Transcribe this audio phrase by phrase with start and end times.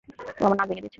[0.39, 0.89] ও আমার নাক ভেঙে দিয়েছে!